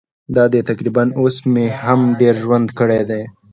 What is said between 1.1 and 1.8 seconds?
اوس مې